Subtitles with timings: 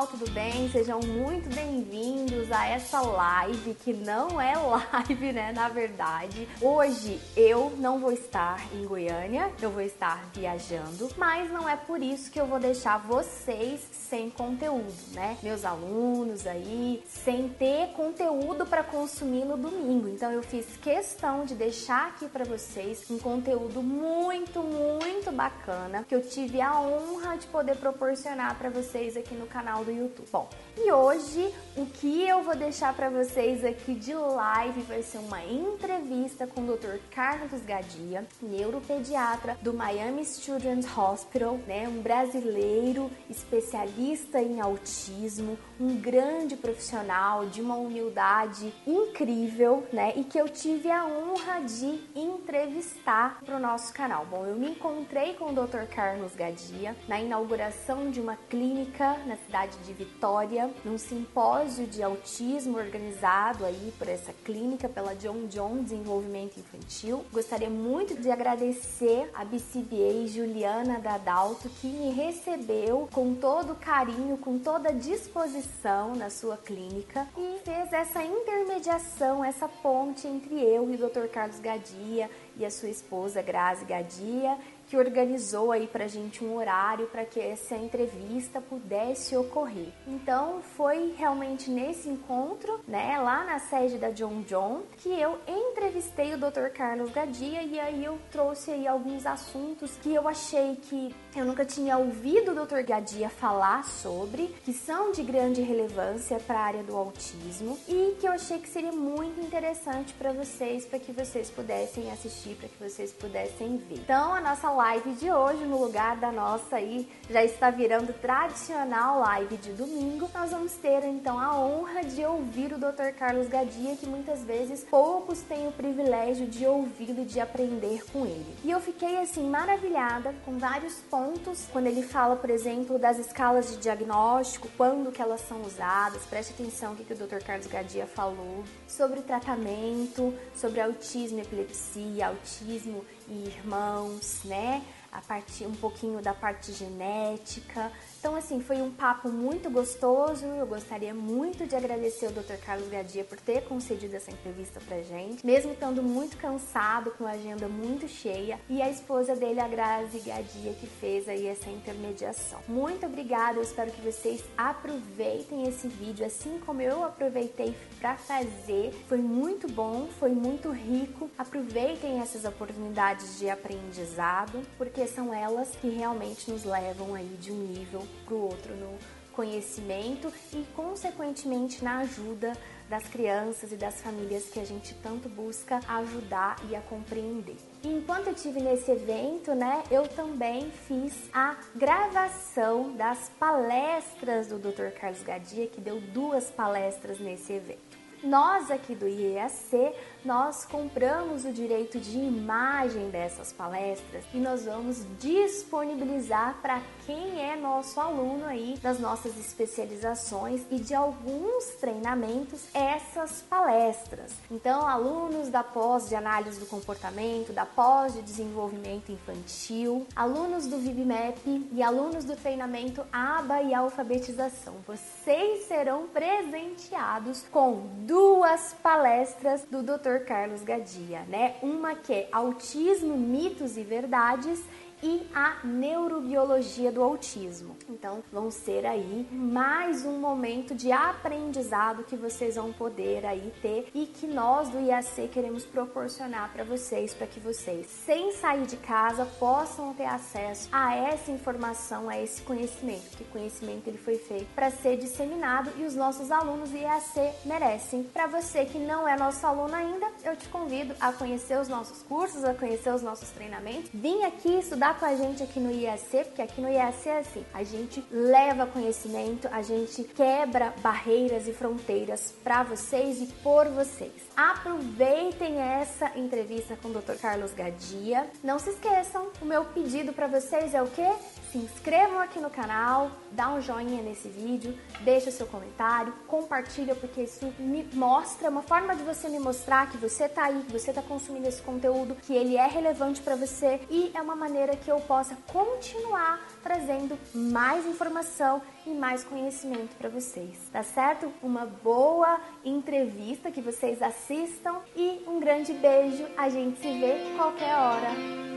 [0.00, 0.70] Pessoal, tudo bem?
[0.70, 5.52] Sejam muito bem-vindos a essa live que não é live, né?
[5.52, 11.68] Na verdade, hoje eu não vou estar em Goiânia, eu vou estar viajando, mas não
[11.68, 15.36] é por isso que eu vou deixar vocês sem conteúdo, né?
[15.42, 20.08] Meus alunos aí sem ter conteúdo para consumir no domingo.
[20.08, 26.14] Então eu fiz questão de deixar aqui para vocês um conteúdo muito, muito bacana que
[26.14, 30.28] eu tive a honra de poder proporcionar para vocês aqui no canal canal do YouTube.
[30.32, 35.18] Bom, e hoje o que eu vou deixar para vocês aqui de live vai ser
[35.18, 36.98] uma entrevista com o Dr.
[37.10, 41.88] Carlos Gadia, neuropediatra do Miami Children's Hospital, né?
[41.88, 50.12] Um brasileiro especialista em autismo, um grande profissional de uma humildade incrível, né?
[50.16, 54.24] E que eu tive a honra de entrevistar para o nosso canal.
[54.26, 55.86] Bom, eu me encontrei com o Dr.
[55.94, 62.78] Carlos Gadia na inauguração de uma clínica na cidade de Vitória, num simpósio de autismo
[62.78, 67.24] organizado aí por essa clínica pela John John Desenvolvimento Infantil.
[67.32, 74.58] Gostaria muito de agradecer a BCBA Juliana Dadalto que me recebeu com todo carinho, com
[74.58, 81.08] toda disposição na sua clínica e fez essa intermediação, essa ponte entre eu e o
[81.08, 81.26] Dr.
[81.32, 84.56] Carlos Gadia e a sua esposa Grazi Gadia
[84.90, 89.86] que organizou aí pra gente um horário para que essa entrevista pudesse ocorrer.
[90.04, 96.34] Então foi realmente nesse encontro, né, lá na sede da John John, que eu entrevistei
[96.34, 96.70] o Dr.
[96.74, 101.64] Carlos Gadia e aí eu trouxe aí alguns assuntos que eu achei que eu nunca
[101.64, 102.82] tinha ouvido o Dr.
[102.84, 108.26] Gadia falar sobre, que são de grande relevância para a área do autismo e que
[108.26, 112.82] eu achei que seria muito interessante para vocês, para que vocês pudessem assistir, para que
[112.82, 114.00] vocês pudessem ver.
[114.00, 119.20] Então a nossa live de hoje, no lugar da nossa aí, já está virando tradicional
[119.20, 120.26] live de domingo.
[120.32, 123.12] Nós vamos ter então a honra de ouvir o Dr.
[123.18, 128.24] Carlos Gadia, que muitas vezes poucos têm o privilégio de ouvi-lo e de aprender com
[128.24, 128.56] ele.
[128.64, 133.70] E eu fiquei assim maravilhada com vários pontos quando ele fala, por exemplo, das escalas
[133.72, 136.24] de diagnóstico, quando que elas são usadas.
[136.24, 137.44] Preste atenção o que, que o Dr.
[137.44, 144.82] Carlos Gadia falou sobre tratamento, sobre autismo epilepsia, autismo e irmãos, né?
[145.12, 150.44] A parte um pouquinho da parte genética, então, assim, foi um papo muito gostoso.
[150.44, 152.62] Eu gostaria muito de agradecer ao Dr.
[152.62, 157.30] Carlos Gadia por ter concedido essa entrevista pra gente, mesmo estando muito cansado, com a
[157.30, 162.60] agenda muito cheia, e a esposa dele, a Grazi Gadia, que fez aí essa intermediação.
[162.68, 168.92] Muito obrigada, eu espero que vocês aproveitem esse vídeo assim como eu aproveitei para fazer.
[169.08, 171.30] Foi muito bom, foi muito rico.
[171.38, 177.56] Aproveitem essas oportunidades de aprendizado, porque são elas que realmente nos levam aí de um
[177.56, 178.98] nível para o outro no
[179.32, 182.52] conhecimento e, consequentemente, na ajuda
[182.90, 187.56] das crianças e das famílias que a gente tanto busca ajudar e a compreender.
[187.84, 194.58] E enquanto eu tive nesse evento, né, eu também fiz a gravação das palestras do
[194.58, 194.90] Dr.
[194.98, 198.00] Carlos Gadia, que deu duas palestras nesse evento.
[198.22, 199.94] Nós aqui do IEAC,
[200.24, 207.56] nós compramos o direito de imagem dessas palestras e nós vamos disponibilizar para quem é
[207.56, 214.32] nosso aluno aí das nossas especializações e de alguns treinamentos essas palestras.
[214.50, 220.78] Então, alunos da pós de análise do comportamento, da pós de desenvolvimento infantil, alunos do
[220.78, 229.82] VibMap e alunos do treinamento ABA e alfabetização, vocês serão presenteados com duas palestras do
[229.82, 230.09] Dr.
[230.18, 231.54] Carlos Gadia, né?
[231.62, 234.60] Uma que é Autismo, Mitos e Verdades
[235.02, 237.76] e a neurobiologia do autismo.
[237.88, 243.88] Então, vão ser aí mais um momento de aprendizado que vocês vão poder aí ter
[243.94, 248.76] e que nós do IAC queremos proporcionar para vocês, para que vocês, sem sair de
[248.76, 254.48] casa, possam ter acesso a essa informação, a esse conhecimento, que conhecimento ele foi feito
[254.54, 258.04] para ser disseminado e os nossos alunos do IAC merecem.
[258.04, 262.02] Para você que não é nosso aluno ainda, eu te convido a conhecer os nossos
[262.02, 263.90] cursos, a conhecer os nossos treinamentos.
[263.92, 267.44] Vim aqui estudar com a gente aqui no IAC, porque aqui no IAC é assim,
[267.52, 274.12] a gente leva conhecimento, a gente quebra barreiras e fronteiras para vocês e por vocês.
[274.36, 277.14] Aproveitem essa entrevista com o Dr.
[277.20, 278.28] Carlos Gadia.
[278.42, 281.08] Não se esqueçam, o meu pedido para vocês é o quê?
[281.50, 287.22] Se inscrevam aqui no canal, dá um joinha nesse vídeo, deixa seu comentário, compartilha porque
[287.22, 290.92] isso me mostra uma forma de você me mostrar que você tá aí, que você
[290.92, 294.88] tá consumindo esse conteúdo, que ele é relevante para você e é uma maneira que
[294.88, 301.32] eu possa continuar trazendo mais informação e mais conhecimento para vocês, tá certo?
[301.42, 306.26] Uma boa entrevista que vocês assistam e um grande beijo.
[306.36, 308.10] A gente se vê qualquer hora.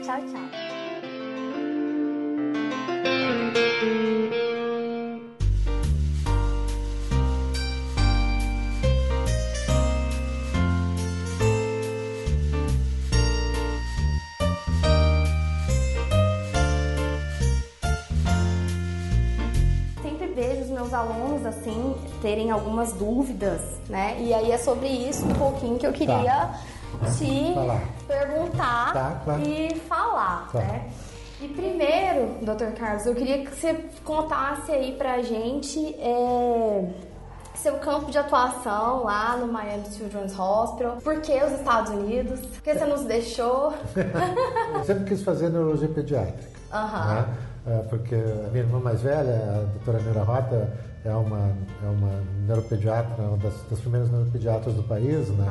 [0.03, 0.72] Tchau, tchau.
[21.63, 24.17] Assim terem algumas dúvidas, né?
[24.19, 26.59] E aí é sobre isso um pouquinho que eu queria tá.
[27.17, 27.81] te falar.
[28.07, 29.41] perguntar tá, claro.
[29.41, 30.59] e falar, tá.
[30.59, 30.89] né?
[31.41, 32.73] E primeiro, Dr.
[32.77, 33.73] Carlos, eu queria que você
[34.05, 36.85] contasse aí pra gente é,
[37.55, 40.97] seu campo de atuação lá no Miami Children's Hospital.
[41.03, 42.39] Por que os Estados Unidos?
[42.39, 43.73] Por que você nos deixou?
[44.75, 46.49] eu sempre quis fazer neurologia pediátrica.
[46.73, 47.15] Uhum.
[47.15, 47.37] Né?
[47.65, 50.69] É, porque a minha irmã mais velha, a doutora Neura Rota,
[51.05, 51.51] é uma,
[51.83, 52.11] é uma
[52.45, 55.45] neuropediatra, uma das, das primeiras neuropediatras do país, né?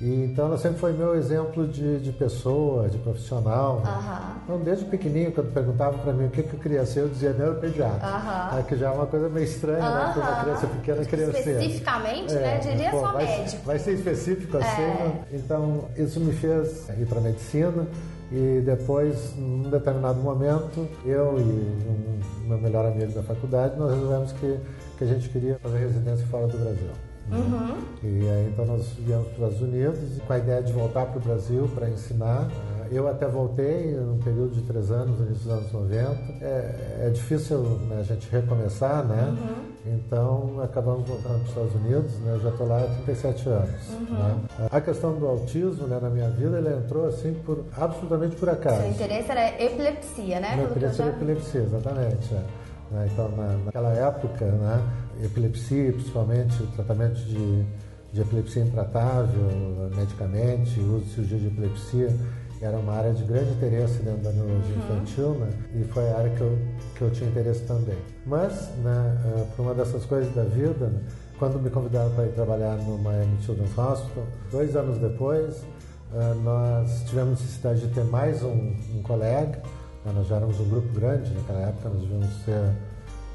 [0.00, 3.76] E, então ela sempre foi meu exemplo de, de pessoa, de profissional.
[3.76, 4.40] Uhum.
[4.44, 7.32] Então desde pequenininho, quando perguntavam para mim o que, que eu queria ser, eu dizia
[7.32, 8.58] neuropediatra.
[8.58, 10.12] É, que já é uma coisa meio estranha, né?
[10.14, 11.38] Porque uma criança pequena queria ser.
[11.38, 12.58] Especificamente, é, né?
[12.58, 13.64] Diria pô, só vai, médico.
[13.64, 14.86] Vai ser específico assim, é.
[14.86, 15.24] Né?
[15.32, 17.86] Então isso me fez ir para medicina.
[18.30, 24.32] E depois, num determinado momento, eu e um meu melhor amigo da faculdade, nós resolvemos
[24.32, 24.58] que,
[24.98, 26.90] que a gente queria fazer residência fora do Brasil.
[27.30, 27.76] Uhum.
[28.02, 31.18] E aí então nós viemos para os Estados Unidos com a ideia de voltar para
[31.18, 32.48] o Brasil para ensinar.
[32.90, 36.10] Eu até voltei num período de três anos, no início dos anos 90.
[36.40, 37.58] É, é difícil
[37.88, 39.36] né, a gente recomeçar, né?
[39.38, 39.68] Uhum.
[39.94, 42.18] Então acabamos voltando para os Estados Unidos.
[42.20, 42.32] Né?
[42.34, 43.88] Eu já estou lá há 37 anos.
[43.90, 44.16] Uhum.
[44.16, 44.68] Né?
[44.70, 48.80] A questão do autismo né, na minha vida, ele entrou assim por absolutamente por acaso.
[48.80, 50.56] Seu interesse era epilepsia, né?
[50.56, 52.34] Meu interesse era epilepsia, exatamente.
[52.34, 52.68] É.
[52.90, 53.08] Né?
[53.12, 54.82] Então, na, naquela época, né,
[55.22, 57.64] epilepsia, principalmente tratamento de,
[58.12, 62.16] de epilepsia intratável, medicamente, uso de cirurgia de epilepsia,
[62.60, 64.82] era uma área de grande interesse dentro da neurologia uhum.
[64.82, 65.50] infantil, né?
[65.74, 66.58] E foi a área que eu,
[66.96, 67.96] que eu tinha interesse também.
[68.26, 71.00] Mas, né, uh, por uma dessas coisas da vida, né,
[71.38, 75.62] quando me convidaram para ir trabalhar no Miami Children's Hospital, dois anos depois,
[76.12, 79.62] uh, nós tivemos necessidade de ter mais um, um colega,
[80.04, 80.12] né?
[80.14, 82.72] nós já éramos um grupo grande, naquela época nós devíamos ser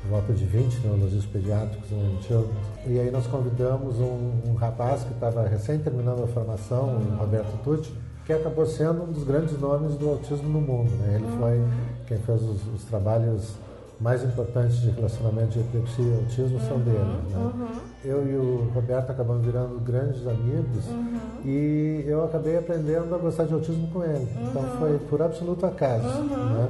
[0.02, 2.68] por volta de 20 neurologistas pediátricos no Children's.
[2.86, 7.58] E aí nós convidamos um, um rapaz que estava recém terminando a formação, o Roberto
[7.64, 7.94] Tucci,
[8.25, 10.92] que acabou sendo um dos grandes nomes do autismo no mundo.
[10.92, 11.16] Né?
[11.16, 11.62] Ele foi
[12.08, 13.54] quem fez os, os, trabalhos
[14.00, 16.98] mais importantes de relacionamento de epilepsia e autismo são uhum, dele.
[17.00, 17.38] Né?
[17.38, 17.68] Uhum.
[18.04, 21.20] Eu e o Roberto acabamos virando grandes amigos uhum.
[21.46, 24.27] e eu acabei aprendendo a gostar de autismo com ele.
[24.50, 24.77] Então uhum.
[24.80, 26.08] foi por absoluto acaso.
[26.08, 26.27] Uhum.
[26.27, 26.70] Né?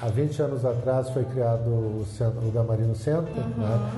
[0.00, 3.62] Há 20 anos atrás foi criado o, centro, o Damarino Centro, uhum.
[3.62, 3.90] né?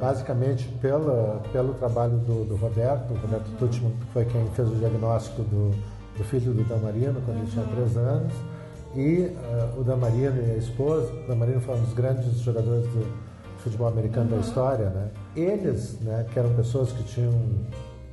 [0.00, 3.12] basicamente pela, pelo trabalho do, do Roberto.
[3.12, 3.56] O Roberto uhum.
[3.56, 5.70] Tutman foi quem fez o diagnóstico do,
[6.16, 8.32] do filho do Damarino quando ele tinha 3 anos.
[8.94, 9.34] E
[9.76, 13.06] uh, o Damarino e a esposa, o Damarino foi um dos grandes jogadores do
[13.58, 14.40] futebol americano uhum.
[14.40, 15.08] da história, né?
[15.34, 17.32] Eles, né, que eram pessoas que tinham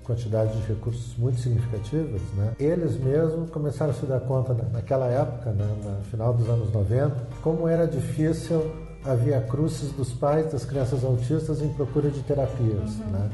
[0.04, 2.54] quantidade de recursos muito significativas, né?
[2.60, 7.16] Eles mesmos começaram a se dar conta naquela época, né, no final dos anos 90,
[7.44, 8.72] como era difícil
[9.06, 13.12] havia cruzes dos pais das crianças autistas em procura de terapias, uhum.
[13.12, 13.30] né?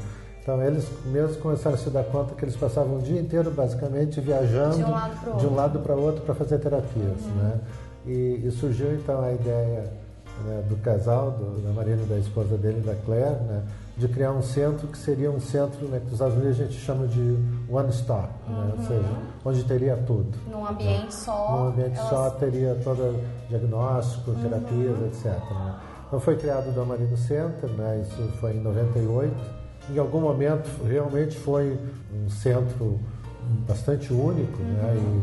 [0.46, 4.20] Então eles mesmos começaram a se dar conta que eles passavam o dia inteiro basicamente
[4.20, 7.34] viajando de um lado para outro para fazer terapias, uhum.
[7.34, 7.60] né?
[8.06, 9.92] E, e, surgiu então a ideia
[10.44, 13.64] né, do casal, do, da Marina e da esposa dele, da Claire, né,
[13.96, 16.78] de criar um centro que seria um centro né, que nos Estados Unidos a gente
[16.78, 17.36] chama de
[17.68, 18.54] one stop, uhum.
[18.54, 19.08] né, ou seja,
[19.44, 20.38] onde teria tudo.
[20.48, 21.10] Num ambiente né?
[21.10, 21.56] só.
[21.56, 22.08] Num ambiente elas...
[22.08, 24.42] só teria todo diagnóstico, uhum.
[24.42, 25.24] terapias, etc.
[25.24, 25.74] Né?
[26.06, 29.55] Então foi criado o Damarino Center, né, isso foi em 98
[29.90, 31.78] em algum momento realmente foi
[32.14, 32.98] um centro
[33.66, 34.94] bastante único, né?
[34.96, 35.22] uhum.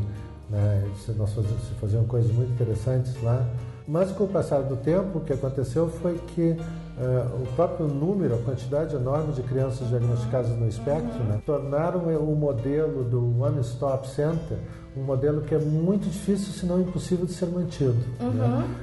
[0.49, 3.45] E né, nós fazíamos, faziam coisas muito interessantes lá.
[3.87, 8.35] Mas com o passar do tempo, o que aconteceu foi que uh, o próprio número,
[8.35, 11.27] a quantidade enorme de crianças diagnosticadas no espectro, uhum.
[11.27, 14.57] né, tornaram o modelo do One Stop Center
[14.95, 17.93] um modelo que é muito difícil, se não impossível, de ser mantido.
[18.19, 18.25] Né?
[18.25, 18.31] Uhum.
[18.33, 18.75] Né?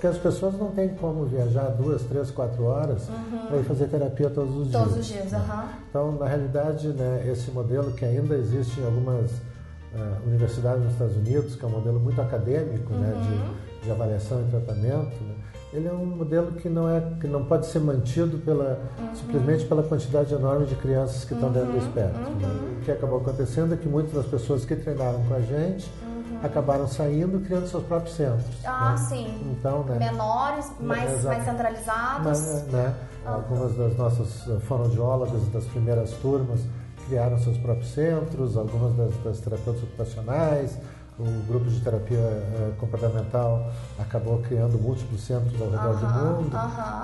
[0.00, 3.46] Porque as pessoas não têm como viajar duas, três, quatro horas uhum.
[3.48, 4.82] para ir fazer terapia todos os todos dias.
[4.82, 5.68] Todos os dias, uhum.
[5.90, 11.16] Então, na realidade, né, esse modelo que ainda existe em algumas uh, universidades nos Estados
[11.16, 13.54] Unidos, que é um modelo muito acadêmico né, de, uhum.
[13.82, 15.34] de avaliação e tratamento, né,
[15.70, 19.14] ele é um modelo que não é que não pode ser mantido pela uhum.
[19.14, 21.54] simplesmente pela quantidade enorme de crianças que estão uhum.
[21.54, 22.22] dentro do espectro.
[22.22, 22.48] Né?
[22.48, 22.78] Uhum.
[22.78, 26.09] O que acabou acontecendo é que muitas das pessoas que treinaram com a gente uhum.
[26.42, 28.46] Acabaram saindo criando seus próprios centros.
[28.64, 28.96] Ah, né?
[28.96, 29.56] sim.
[29.58, 29.98] Então, né?
[29.98, 32.24] Menores, mais, mais centralizados.
[32.24, 32.94] Mas, né?
[33.24, 36.60] Algumas das nossas eh, fonoaudiólogas das primeiras turmas
[37.06, 40.78] criaram seus próprios centros, algumas das, das terapeutas ocupacionais,
[41.20, 46.56] o grupo de terapia uh, comportamental acabou criando múltiplos centros ao redor do mundo.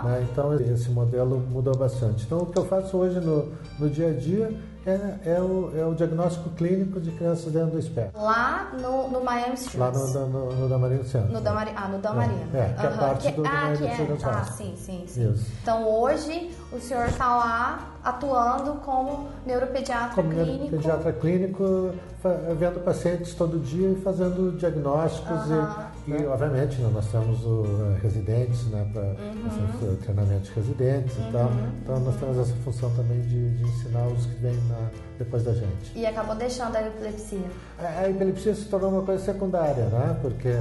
[0.05, 0.27] Né?
[0.31, 2.25] Então, esse modelo mudou bastante.
[2.25, 5.85] Então, o que eu faço hoje no, no dia a dia é, é, o, é
[5.85, 8.23] o diagnóstico clínico de crianças dentro do espectro.
[8.23, 9.79] Lá no, no Miami Street?
[9.79, 11.31] Lá no, no, no Damarino Center.
[11.31, 12.57] No Damari, ah, no Damarino.
[12.57, 15.33] É, é que é parte que, do ah, que é, Ah, sim, sim, sim.
[15.33, 15.51] Isso.
[15.61, 20.47] Então, hoje, o senhor está lá atuando como neuropediatra como clínico?
[20.47, 21.91] Como neuropediatra clínico,
[22.57, 27.99] vendo pacientes todo dia e fazendo diagnósticos e, e, obviamente, né, nós temos o, uh,
[28.03, 29.97] residentes, né, para uhum.
[29.97, 31.29] treinamento de residentes uhum.
[31.29, 31.51] e tal.
[31.83, 35.53] Então, nós temos essa função também de, de ensinar os que vêm na, depois da
[35.53, 35.93] gente.
[35.97, 37.51] E acabou deixando a epilepsia?
[37.79, 40.55] A, a epilepsia se tornou uma coisa secundária, né, porque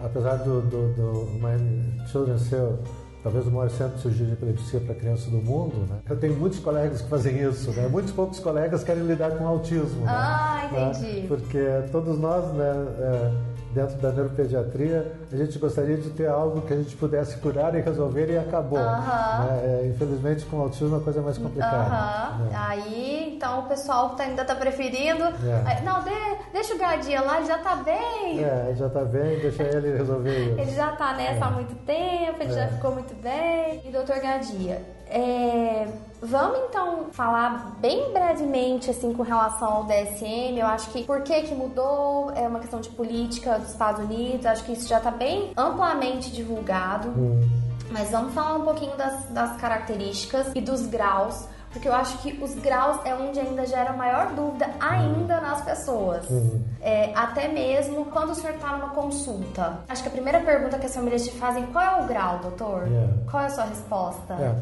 [0.00, 2.78] apesar do, do, do Miami Children's ser
[3.22, 5.98] talvez o maior centro de cirurgia de epilepsia para crianças do mundo, né?
[6.08, 7.88] Eu tenho muitos colegas que fazem isso, né?
[7.88, 10.04] Muitos poucos colegas querem lidar com autismo.
[10.04, 10.06] Né?
[10.08, 10.92] Ah, né?
[10.94, 11.26] entendi.
[11.26, 11.58] Porque
[11.90, 13.32] todos nós, né, é,
[13.78, 17.80] dentro da neuropediatria, a gente gostaria de ter algo que a gente pudesse curar e
[17.80, 18.78] resolver e acabou.
[18.78, 19.44] Uh -huh.
[19.44, 19.60] né?
[19.64, 21.76] é, infelizmente, com autismo é a coisa mais complicada.
[21.76, 22.50] Uh -huh.
[22.50, 22.58] né?
[22.68, 25.22] Aí, então, o pessoal tá, ainda está preferindo.
[25.24, 25.80] É.
[25.82, 26.10] Não, de,
[26.52, 28.42] deixa o Gadia lá, ele já está bem.
[28.42, 30.60] É, já está bem, deixa ele resolver isso.
[30.60, 31.48] Ele já está nessa é.
[31.48, 32.68] há muito tempo, ele já é.
[32.68, 33.80] ficou muito bem.
[33.84, 35.88] E doutor Gadia, é,
[36.20, 40.58] vamos então falar bem brevemente assim com relação ao DSM.
[40.58, 44.44] Eu acho que por que que mudou é uma questão de política dos Estados Unidos.
[44.46, 47.08] Acho que isso já está bem amplamente divulgado.
[47.08, 47.48] Hum.
[47.90, 52.42] Mas vamos falar um pouquinho das, das características e dos graus porque eu acho que
[52.42, 56.28] os graus é onde ainda gera maior dúvida ainda nas pessoas.
[56.30, 56.60] Uhum.
[56.80, 59.78] É, até mesmo quando o senhor está numa consulta.
[59.88, 62.86] Acho que a primeira pergunta que as famílias te fazem, qual é o grau, doutor?
[62.86, 63.12] Yeah.
[63.12, 63.30] É.
[63.30, 64.34] Qual é a sua resposta?
[64.34, 64.58] Yeah.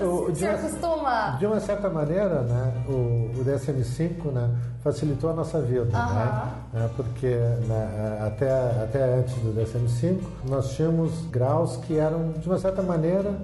[0.00, 0.04] É.
[0.04, 1.30] o, o senhor uma, costuma...
[1.38, 4.50] De uma certa maneira, né, o, o DSM-5 né,
[4.82, 6.52] facilitou a nossa vida, né?
[6.74, 8.50] É, porque né, até,
[8.82, 13.34] até antes do DSM-5 nós tínhamos graus que eram, de uma certa maneira,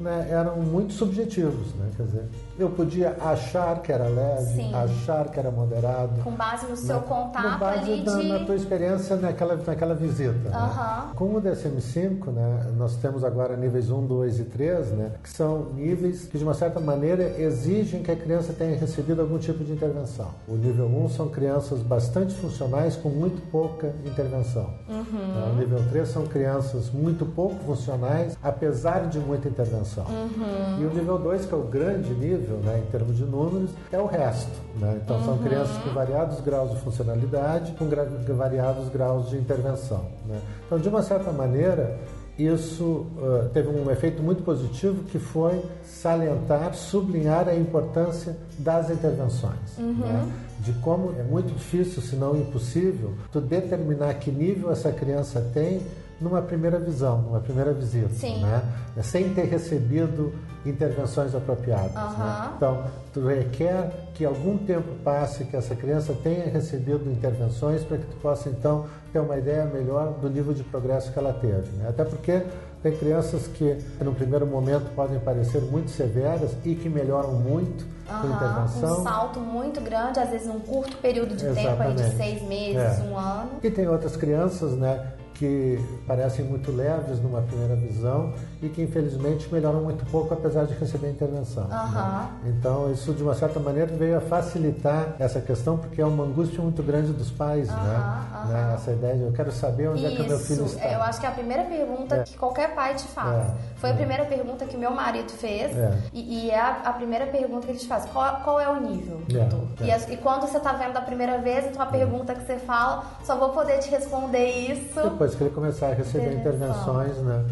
[0.00, 1.90] né, eram muito subjetivos, né?
[1.96, 2.24] Quer dizer,
[2.58, 4.74] eu podia achar que era leve, Sim.
[4.74, 6.22] achar que era moderado.
[6.22, 8.28] Com base no seu né, contato base ali da, de...
[8.28, 10.50] na tua experiência naquela, naquela visita.
[10.50, 11.10] Né?
[11.14, 15.70] Com o DSM-5, né, nós temos agora níveis 1, 2 e 3, né, que são
[15.74, 19.72] níveis que, de uma certa maneira, exigem que a criança tenha recebido algum tipo de
[19.72, 20.28] intervenção.
[20.46, 24.70] O nível 1 são crianças bastante funcionais com muito pouca intervenção.
[24.88, 25.52] Uhum.
[25.52, 30.04] O nível 3 são crianças muito pouco funcionais, apesar de muita intervenção.
[30.04, 30.80] Uhum.
[30.80, 33.98] E o nível 2, que é o grande nível, né, em termos de números, é
[33.98, 34.50] o resto.
[34.78, 35.00] Né?
[35.02, 35.24] Então, uhum.
[35.24, 40.04] são crianças com variados graus de funcionalidade, com variados graus de intervenção.
[40.26, 40.40] Né?
[40.66, 41.98] Então, de uma certa maneira,
[42.38, 49.78] isso uh, teve um efeito muito positivo que foi salientar, sublinhar a importância das intervenções.
[49.78, 49.94] Uhum.
[49.94, 50.32] Né?
[50.60, 55.80] De como é muito difícil, se não impossível, tu determinar que nível essa criança tem
[56.20, 58.42] numa primeira visão, numa primeira visita, Sim.
[58.42, 58.62] né?
[59.02, 60.34] sem ter recebido
[60.64, 61.94] intervenções apropriadas.
[61.94, 62.18] Uhum.
[62.18, 62.50] Né?
[62.56, 68.04] Então, tu requer que algum tempo passe, que essa criança tenha recebido intervenções para que
[68.04, 71.70] tu possa então ter uma ideia melhor do nível de progresso que ela teve.
[71.76, 71.88] Né?
[71.88, 72.42] Até porque
[72.82, 78.20] tem crianças que, no primeiro momento, podem parecer muito severas e que melhoram muito uhum,
[78.20, 79.00] com intervenção.
[79.00, 81.78] Um salto muito grande, às vezes num curto período de Exatamente.
[81.78, 83.02] tempo, aí de seis meses, é.
[83.02, 83.50] um ano.
[83.62, 89.52] E tem outras crianças, né, que parecem muito leves numa primeira visão e que infelizmente
[89.52, 91.64] melhoram muito pouco apesar de receber intervenção.
[91.64, 91.90] Uhum.
[91.92, 92.28] Né?
[92.46, 96.62] Então isso de uma certa maneira veio a facilitar essa questão porque é uma angústia
[96.62, 97.76] muito grande dos pais, uhum.
[97.76, 98.24] né?
[98.34, 98.52] Uhum.
[98.52, 98.74] né?
[98.74, 100.12] Essa ideia de eu quero saber onde isso.
[100.12, 100.88] é que o meu filho está.
[100.88, 102.22] Eu acho que é a primeira pergunta é.
[102.22, 103.48] que qualquer pai te faz.
[103.48, 103.54] É.
[103.76, 103.96] Foi a é.
[103.96, 105.98] primeira pergunta que meu marido fez é.
[106.12, 108.04] e, e, é a, a, primeira pergunta que ele te faz.
[108.06, 109.20] Qual, qual é o nível?
[109.30, 112.44] É, e, as, e, quando você está vendo a primeira vez, então a pergunta que
[112.44, 115.00] você fala, só vou poder te responder isso.
[115.02, 117.44] Depois que ele começar a receber intervenções, né?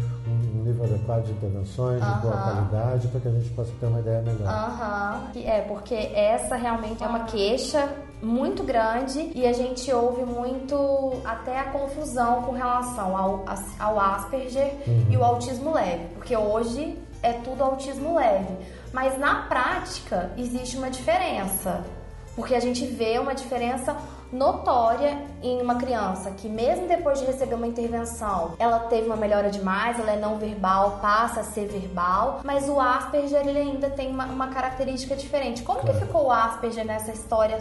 [0.69, 4.21] Nível adequado de intervenções, de boa qualidade, para que a gente possa ter uma ideia
[4.21, 4.47] melhor.
[4.47, 5.21] Aham.
[5.35, 7.89] É, porque essa realmente é uma queixa
[8.21, 13.45] muito grande e a gente ouve muito até a confusão com relação ao,
[13.79, 15.05] ao Asperger uhum.
[15.09, 18.55] e o autismo leve, porque hoje é tudo autismo leve.
[18.93, 21.83] Mas na prática existe uma diferença,
[22.35, 23.95] porque a gente vê uma diferença
[24.31, 29.49] notória em uma criança que mesmo depois de receber uma intervenção, ela teve uma melhora
[29.49, 34.11] demais, ela é não verbal, passa a ser verbal, mas o Asperger ele ainda tem
[34.11, 35.63] uma, uma característica diferente.
[35.63, 37.59] Como que ficou o Asperger nessa história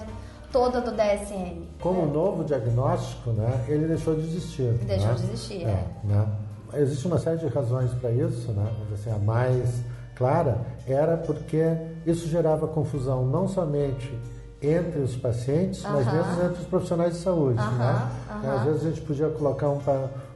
[0.53, 1.67] toda do DSM?
[1.81, 2.07] Como é.
[2.07, 4.73] novo diagnóstico, né, ele deixou de existir.
[4.85, 5.15] Deixou né?
[5.15, 5.71] de existir, é.
[5.71, 5.87] é.
[6.05, 6.27] Né?
[6.75, 8.71] Existe uma série de razões para isso, né?
[8.79, 9.83] Mas, assim, a mais
[10.15, 11.63] clara era porque
[12.05, 14.13] isso gerava confusão não somente
[14.61, 17.57] entre os pacientes, mas mesmo entre os profissionais de saúde.
[17.57, 18.11] né?
[18.57, 19.81] Às vezes a gente podia colocar um,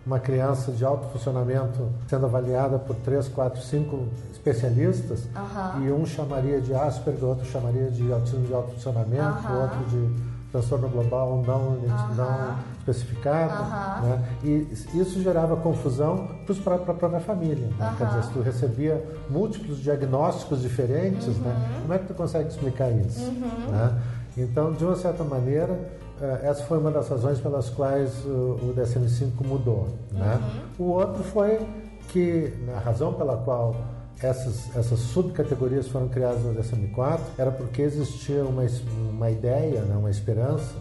[0.06, 5.24] uma criança de alto funcionamento sendo avaliada por três, quatro, cinco especialistas
[5.82, 10.88] e um chamaria de Asperger, outro chamaria de autismo de alto funcionamento, outro de transtorno
[10.88, 11.76] global não,
[12.14, 14.04] não especificado.
[14.06, 14.22] Né?
[14.44, 16.28] E isso gerava confusão
[16.62, 17.68] para a própria família.
[17.78, 17.94] Né?
[17.96, 21.50] Quer dizer, se tu recebia múltiplos diagnósticos diferentes, né?
[21.50, 21.80] uhum.
[21.82, 23.22] como é que tu consegue explicar isso?
[23.22, 23.70] Uhum.
[23.70, 23.98] Né?
[24.36, 25.78] Então, de uma certa maneira,
[26.20, 29.88] eh, essa foi uma das razões pelas quais o DSM-5 mudou.
[30.10, 30.40] Né?
[30.78, 30.86] Uhum.
[30.86, 31.60] O outro foi
[32.08, 33.76] que a razão pela qual
[34.22, 38.64] essas, essas subcategorias foram criadas no DSM-4 era porque existia uma,
[39.10, 40.74] uma ideia, né, uma esperança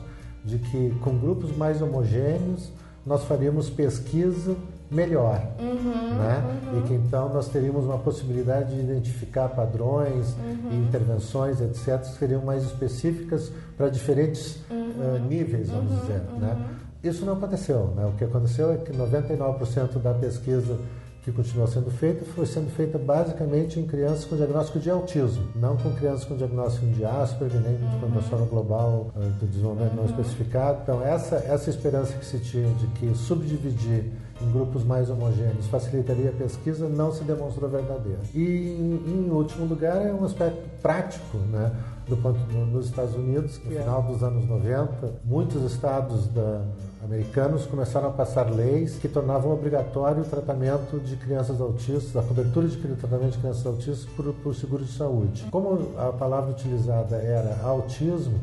[0.44, 2.72] de que com grupos mais homogêneos
[3.06, 4.56] nós faríamos pesquisa
[4.92, 6.60] melhor, uhum, né?
[6.74, 6.80] Uhum.
[6.80, 10.70] E que então nós teríamos uma possibilidade de identificar padrões uhum.
[10.72, 16.54] e intervenções, etc., que seriam mais específicas para diferentes uh, níveis, vamos uhum, dizer, né?
[16.54, 17.10] Uhum.
[17.10, 18.06] Isso não aconteceu, né?
[18.06, 20.78] O que aconteceu é que 99% da pesquisa
[21.24, 25.78] que continua sendo feita foi sendo feita basicamente em crianças com diagnóstico de autismo, não
[25.78, 30.80] com crianças com diagnóstico de Asperger, nem de transtorno global eh, do desenvolvimento não especificado.
[30.82, 36.30] Então, essa, essa esperança que se tinha de que subdividir em grupos mais homogêneos facilitaria
[36.30, 38.20] a pesquisa não se demonstrou verdadeira.
[38.34, 41.72] E, em, em último lugar, é um aspecto prático, né?
[42.08, 46.62] do ponto nos Estados Unidos, no final dos anos 90, muitos estados da,
[47.04, 52.68] americanos começaram a passar leis que tornavam obrigatório o tratamento de crianças autistas, a cobertura
[52.68, 55.46] de tratamento de crianças autistas por, por seguro de saúde.
[55.52, 58.40] Como a palavra utilizada era autismo,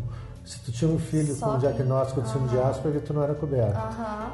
[0.48, 3.34] se tu tinha um filho Só com diagnóstico de síndrome de Asperger, tu não era
[3.34, 3.78] coberto.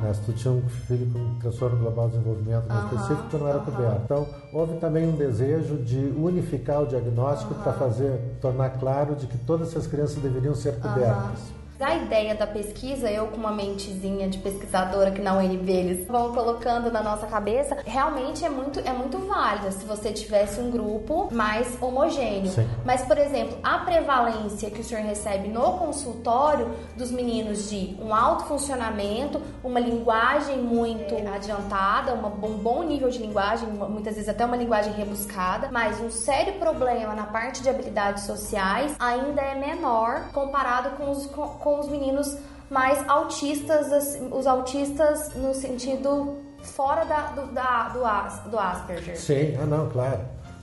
[0.00, 0.14] Né?
[0.14, 3.59] Se tu tinha um filho com transtorno global de desenvolvimento uh específico, tu não era
[3.59, 4.00] coberto.
[4.05, 9.37] Então, houve também um desejo de unificar o diagnóstico para fazer, tornar claro de que
[9.38, 11.63] todas essas crianças deveriam ser cobertas.
[11.80, 16.32] A ideia da pesquisa, eu com uma mentezinha de pesquisadora que na UNB eles vão
[16.32, 21.28] colocando na nossa cabeça, realmente é muito, é muito válida se você tivesse um grupo
[21.32, 22.50] mais homogêneo.
[22.50, 22.68] Sim.
[22.84, 28.14] Mas, por exemplo, a prevalência que o senhor recebe no consultório dos meninos de um
[28.14, 34.44] alto funcionamento, uma linguagem muito adiantada, uma, um bom nível de linguagem, muitas vezes até
[34.44, 40.30] uma linguagem rebuscada, mas um sério problema na parte de habilidades sociais ainda é menor
[40.32, 42.37] comparado com os com, com os meninos
[42.68, 49.18] mais autistas, assim, os autistas no sentido fora da, do, da, do, do Asperger.
[49.18, 50.20] Sim, ah, não, claro.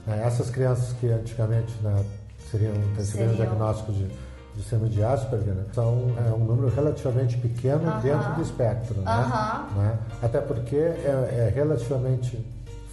[0.07, 2.05] É, essas crianças que antigamente né,
[2.51, 4.07] seriam, recebiam diagnóstico de,
[4.55, 8.01] de síndrome de Asperger né, são é, um número relativamente pequeno uh -huh.
[8.01, 9.01] dentro do espectro.
[9.01, 9.11] Né?
[9.11, 9.77] Uh -huh.
[9.77, 9.99] né?
[10.21, 12.37] Até porque é, é relativamente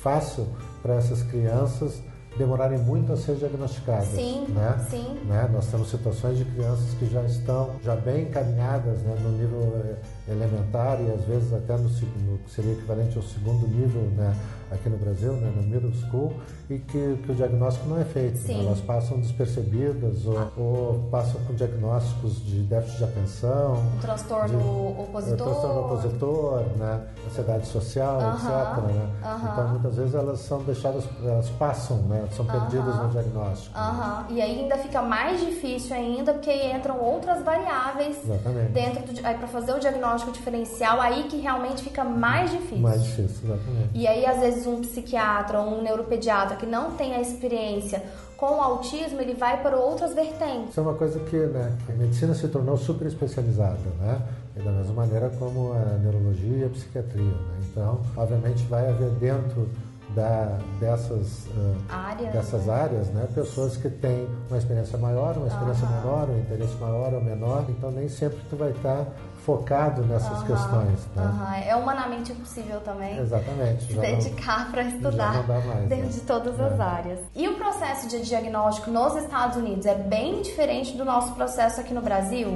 [0.02, 0.46] fácil
[0.82, 2.00] para essas crianças
[2.36, 4.08] demorarem muito a ser diagnosticadas.
[4.08, 4.86] Sim, né?
[4.90, 5.18] sim.
[5.24, 5.48] Né?
[5.52, 9.96] Nós temos situações de crianças que já estão já bem encaminhadas né, no nível eh,
[10.30, 14.34] elementar e às vezes até no, no que seria equivalente ao segundo nível né,
[14.70, 16.34] aqui no Brasil, né, no middle school,
[16.68, 18.38] e que, que o diagnóstico não é feito.
[18.46, 18.64] Né?
[18.66, 23.74] Elas passam despercebidas ou, ou, passam com diagnósticos de déficit de atenção.
[23.96, 25.36] Um transtorno de, opositor.
[25.36, 27.00] transtorno opositor, né?
[27.26, 28.34] ansiedade social, uh -huh.
[28.34, 28.84] etc.
[28.84, 29.10] Né?
[29.22, 29.52] Uh -huh.
[29.52, 32.28] Então, muitas vezes elas são deixadas, elas passam, né?
[32.32, 33.04] são perdidas uh -huh.
[33.04, 33.78] no diagnóstico.
[33.78, 34.26] Né?
[34.30, 38.72] E aí ainda fica mais difícil ainda, porque entram outras variáveis exatamente.
[38.72, 42.78] dentro do para fazer o diagnóstico diferencial, aí que realmente fica mais difícil.
[42.78, 43.90] Mais difícil, exatamente.
[43.94, 48.02] E aí, às vezes, vezes um psiquiatra ou um neuropediatra que não tem a experiência
[48.36, 50.70] com o autismo, ele vai para outras vertentes.
[50.70, 54.20] Isso é uma coisa que né, a medicina se tornou super especializada, né?
[54.56, 57.24] E da mesma maneira como a neurologia e a psiquiatria.
[57.24, 57.60] Né?
[57.70, 59.68] Então, obviamente, vai haver dentro
[60.14, 62.74] da, dessas, uh, áreas, dessas né?
[62.74, 63.28] áreas, né?
[63.34, 65.96] pessoas que têm uma experiência maior, uma experiência uhum.
[65.96, 69.04] menor, um interesse maior ou menor, então nem sempre tu vai estar
[69.44, 70.46] focado nessas uhum.
[70.46, 71.08] questões.
[71.14, 71.22] Né?
[71.22, 71.70] Uhum.
[71.70, 76.12] É humanamente impossível também Exatamente, se dedicar para estudar mais, dentro né?
[76.12, 76.64] de todas é.
[76.64, 77.20] as áreas.
[77.34, 81.94] E o processo de diagnóstico nos Estados Unidos é bem diferente do nosso processo aqui
[81.94, 82.48] no Brasil?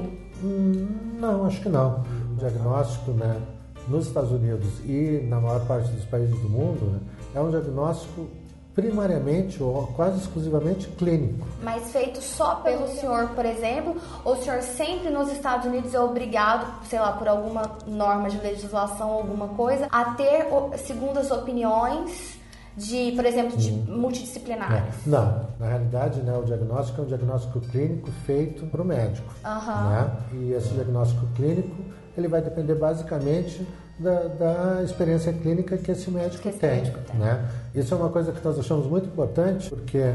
[0.43, 2.05] Hum, não, acho que não.
[2.33, 3.41] O diagnóstico, né,
[3.89, 7.01] nos Estados Unidos e na maior parte dos países do mundo, né,
[7.35, 8.29] é um diagnóstico
[8.75, 11.47] primariamente ou quase exclusivamente clínico.
[11.63, 16.01] Mas feito só pelo senhor, por exemplo, ou o senhor sempre nos Estados Unidos é
[16.01, 20.47] obrigado, sei lá, por alguma norma de legislação, alguma coisa, a ter
[20.79, 22.41] segundas opiniões
[22.77, 23.85] de, por exemplo, de hum.
[23.89, 24.95] multidisciplinares?
[25.07, 25.11] É.
[25.11, 29.33] Não, na realidade, né, o diagnóstico é um diagnóstico clínico feito para o médico.
[29.45, 29.91] Uhum.
[29.91, 30.11] Né?
[30.33, 31.77] E esse diagnóstico clínico
[32.17, 33.67] ele vai depender basicamente
[34.03, 37.21] da, da experiência clínica que esse médico, que esse tem, médico tem.
[37.21, 37.49] Né?
[37.75, 40.15] Isso é uma coisa que nós achamos muito importante, porque uh,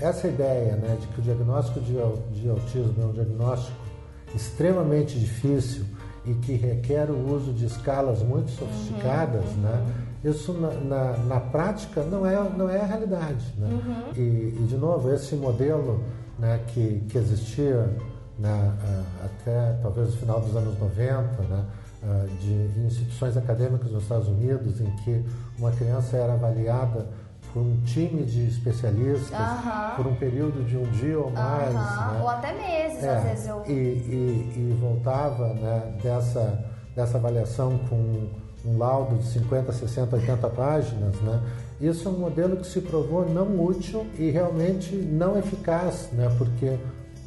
[0.00, 1.94] essa ideia né, de que o diagnóstico de,
[2.40, 3.76] de autismo é um diagnóstico
[4.34, 5.84] extremamente difícil
[6.24, 9.86] e que requer o uso de escalas muito sofisticadas, uhum, né?
[10.22, 13.54] Isso na, na, na, prática não é, não é a realidade.
[13.56, 13.68] Né?
[13.70, 14.12] Uhum.
[14.14, 16.04] E, e, de novo, esse modelo
[16.38, 17.88] né, que, que existia
[18.38, 18.72] né,
[19.24, 21.64] até talvez o final dos anos 90, né,
[22.40, 25.24] de instituições acadêmicas nos Estados Unidos, em que
[25.58, 27.06] uma criança era avaliada
[27.52, 29.96] por um time de especialistas uhum.
[29.96, 31.74] por um período de um dia ou mais.
[31.74, 32.12] Uhum.
[32.14, 32.20] Né?
[32.22, 33.46] Ou até meses, é, às vezes.
[33.48, 33.62] Eu...
[33.66, 38.28] E, e, e voltava né, dessa, dessa avaliação com
[38.64, 41.40] um laudo de 50, 60, 80 páginas, né?
[41.80, 46.30] Isso é um modelo que se provou não útil e realmente não eficaz, né?
[46.36, 46.78] Porque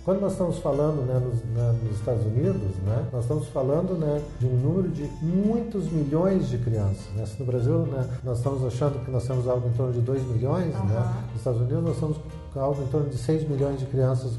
[0.04, 4.46] quando nós estamos falando né, nos, nos, Estados Unidos, né, nós estamos falando né, de
[4.46, 7.08] um número de muitos milhões de crianças.
[7.16, 7.26] Né?
[7.26, 10.24] Se no Brasil né, nós estamos achando que nós temos algo em torno de 2
[10.28, 10.86] milhões, uhum.
[10.86, 11.26] né?
[11.28, 12.18] nos Estados Unidos nós estamos
[12.56, 14.38] algo em torno de 6 milhões de crianças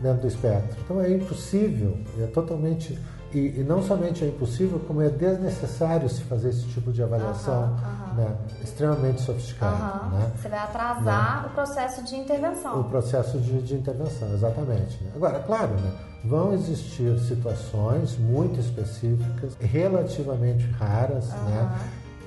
[0.00, 0.76] dentro do espectro.
[0.84, 2.98] Então é impossível, é totalmente
[3.32, 7.64] e, e, não somente é impossível, como é desnecessário se fazer esse tipo de avaliação
[7.64, 8.14] uhum, uhum.
[8.14, 10.06] Né, extremamente sofisticada.
[10.06, 10.10] Uhum.
[10.18, 10.32] Né?
[10.34, 11.48] Você vai atrasar né?
[11.48, 12.80] o processo de intervenção.
[12.80, 15.04] O processo de, de intervenção, exatamente.
[15.04, 15.10] Né?
[15.14, 15.92] Agora, claro, né,
[16.24, 21.78] vão existir situações muito específicas, relativamente raras, né,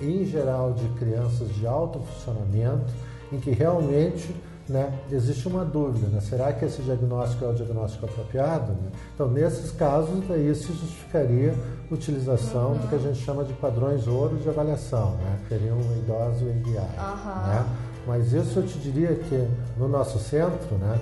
[0.02, 2.94] em geral de crianças de alto funcionamento,
[3.32, 4.36] em que realmente
[4.70, 6.22] né, existe uma dúvida, né?
[6.22, 8.72] será que esse diagnóstico é o diagnóstico apropriado?
[8.74, 8.92] Né?
[9.14, 11.54] Então, nesses casos, daí se justificaria
[11.90, 12.78] a utilização uhum.
[12.78, 15.40] do que a gente chama de padrões ouro de avaliação, né?
[15.50, 16.78] seriam o idoso EDI.
[16.78, 17.48] Uhum.
[17.48, 17.66] Né?
[18.08, 19.48] Mas isso eu te diria que
[19.78, 21.00] no nosso centro, né,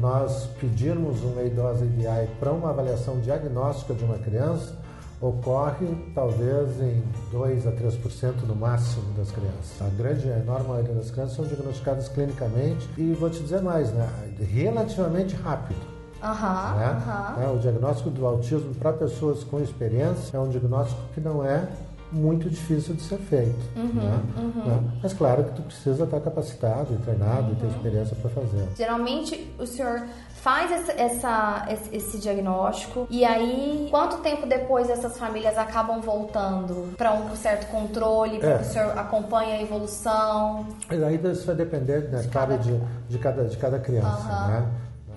[0.00, 4.76] nós pedirmos um EIDOS EDI para uma avaliação diagnóstica de uma criança,
[5.20, 9.80] ocorre talvez em 2 a 3% no máximo das crianças.
[9.80, 13.92] A grande, a enorme maioria das crianças são diagnosticadas clinicamente e vou te dizer mais,
[13.92, 14.08] né,
[14.40, 15.90] relativamente rápido.
[16.22, 17.02] Uhum, né?
[17.38, 17.56] uhum.
[17.56, 21.66] o diagnóstico do autismo para pessoas com experiência é um diagnóstico que não é
[22.12, 23.58] muito difícil de ser feito.
[23.76, 24.22] Uhum, né?
[24.36, 24.64] uhum.
[24.64, 24.90] Né?
[25.02, 27.52] Mas claro que tu precisa estar capacitado treinado uhum.
[27.52, 27.72] e ter uhum.
[27.72, 28.68] experiência para fazer.
[28.76, 30.02] Geralmente o senhor
[30.42, 37.12] faz essa, essa, esse diagnóstico e aí quanto tempo depois essas famílias acabam voltando para
[37.12, 38.58] um certo controle, para é.
[38.58, 40.66] que o senhor acompanhe a evolução?
[40.88, 42.62] Aí isso vai depender, né, de claro, cada...
[42.62, 44.68] De, de, cada, de cada criança, né?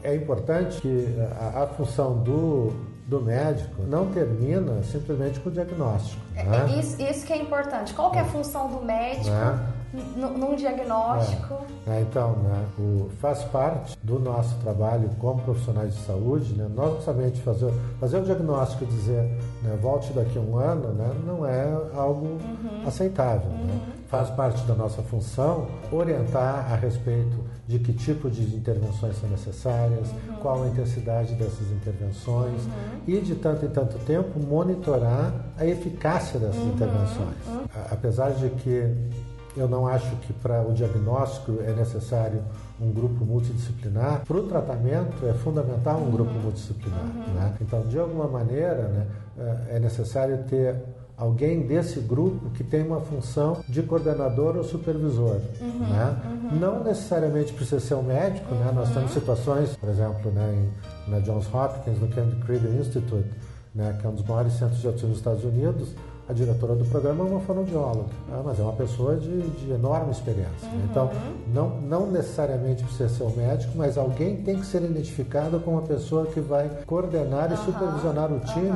[0.04, 2.74] É importante que a, a função do,
[3.08, 6.22] do médico não termina simplesmente com o diagnóstico.
[6.36, 6.76] É, né?
[6.78, 7.94] isso, isso que é importante.
[7.94, 9.30] Qual que é a função do médico?
[9.30, 9.60] Né?
[9.94, 11.54] Num diagnóstico.
[11.88, 11.98] É.
[11.98, 17.00] É, então, né, o, faz parte do nosso trabalho como profissionais de saúde, né, não
[17.02, 19.22] somente fazer, fazer o diagnóstico e dizer
[19.62, 22.88] né, volte daqui a um ano, né, não é algo uhum.
[22.88, 23.50] aceitável.
[23.50, 23.60] Né.
[23.60, 23.68] Uhum.
[23.68, 23.82] Né?
[24.08, 30.10] Faz parte da nossa função orientar a respeito de que tipo de intervenções são necessárias,
[30.12, 30.36] uhum.
[30.42, 32.72] qual a intensidade dessas intervenções uhum.
[33.08, 36.70] e de tanto em tanto tempo monitorar a eficácia dessas uhum.
[36.70, 37.48] intervenções.
[37.48, 37.64] Uhum.
[37.92, 38.94] Apesar de que
[39.56, 42.42] eu não acho que para o diagnóstico é necessário
[42.82, 44.24] um grupo multidisciplinar.
[44.26, 47.06] Para o tratamento é fundamental um grupo multidisciplinar.
[47.06, 47.34] Uhum.
[47.34, 47.56] Né?
[47.62, 49.08] Então, de alguma maneira, né,
[49.70, 50.76] é necessário ter
[51.18, 55.40] alguém desse grupo que tem uma função de coordenador ou supervisor.
[55.62, 56.18] Uhum, né?
[56.26, 56.60] uhum.
[56.60, 58.72] Não necessariamente precisa ser um médico, né?
[58.74, 60.68] nós temos situações, por exemplo, né,
[61.08, 63.30] em, na Johns Hopkins, no Kennedy Krieger Institute,
[63.74, 65.96] né, que é um dos maiores centros de autismo dos Estados Unidos,
[66.28, 68.42] a diretora do programa é uma fonoaudióloga, né?
[68.46, 70.70] mas é uma pessoa de, de enorme experiência.
[70.72, 70.82] Uhum.
[70.90, 71.12] Então,
[71.54, 75.86] não, não necessariamente precisa ser o médico, mas alguém tem que ser identificado como uma
[75.86, 77.56] pessoa que vai coordenar uhum.
[77.56, 78.72] e supervisionar o time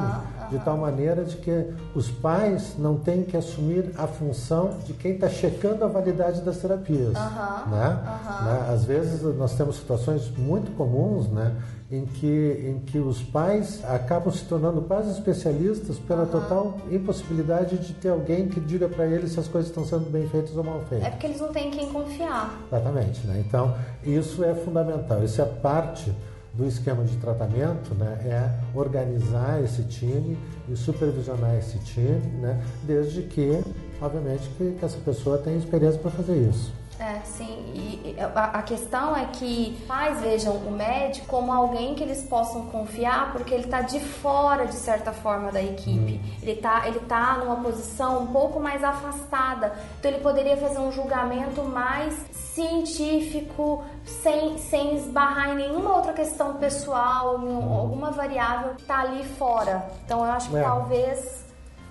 [0.50, 5.14] de tal maneira de que os pais não têm que assumir a função de quem
[5.14, 7.14] está checando a validade das terapias.
[7.14, 8.00] Né?
[8.44, 8.68] né?
[8.70, 11.56] Às vezes nós temos situações muito comuns, né?
[11.90, 16.28] em que, em que os pais acabam se tornando quase especialistas pela uhum.
[16.28, 20.28] total impossibilidade de ter alguém que diga para eles se as coisas estão sendo bem
[20.28, 21.08] feitas ou mal feitas.
[21.08, 22.60] É porque eles não têm quem confiar.
[22.68, 23.26] Exatamente.
[23.26, 23.42] Né?
[23.48, 25.24] Então, isso é fundamental.
[25.24, 26.14] Isso é parte
[26.58, 33.22] do esquema de tratamento né, é organizar esse time e supervisionar esse time, né, desde
[33.22, 33.62] que,
[34.02, 36.74] obviamente, que, que essa pessoa tenha experiência para fazer isso.
[37.00, 37.72] É, sim.
[37.76, 42.66] E a, a, questão é que pais vejam o médico como alguém que eles possam
[42.66, 46.14] confiar, porque ele está de fora, de certa forma, da equipe.
[46.14, 46.32] Hum.
[46.42, 49.74] Ele está ele tá numa posição um pouco mais afastada.
[50.00, 52.16] Então, ele poderia fazer um julgamento mais
[52.58, 57.72] científico, sem, sem esbarrar em nenhuma outra questão pessoal, em hum.
[57.72, 59.86] alguma variável que está ali fora.
[60.04, 60.64] Então, eu acho que é.
[60.64, 61.46] talvez